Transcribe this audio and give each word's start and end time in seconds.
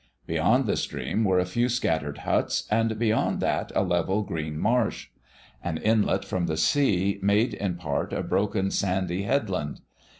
Beyond 0.25 0.65
the 0.65 0.77
stream 0.77 1.23
were 1.23 1.37
a 1.37 1.45
few 1.45 1.69
scattered 1.69 2.17
huts, 2.25 2.63
and 2.71 2.97
beyond 2.97 3.39
that 3.41 3.71
a 3.75 3.83
level, 3.83 4.23
green 4.23 4.57
marsh. 4.57 5.09
An 5.63 5.77
inlet 5.77 6.25
from 6.25 6.47
the 6.47 6.57
sea 6.57 7.19
made 7.21 7.53
in 7.53 7.75
part 7.75 8.11
a 8.11 8.23
broken, 8.23 8.71
sandy 8.71 9.21
headland. 9.21 9.81